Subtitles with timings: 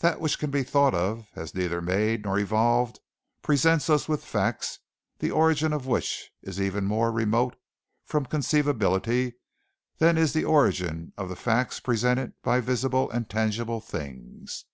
[0.00, 3.00] That which can be thought of as neither made nor evolved
[3.40, 4.80] presents us with facts
[5.18, 7.56] the origin of which is even more remote
[8.04, 9.36] from conceivability
[9.96, 14.66] than is the origin of the facts presented by visible and tangible things....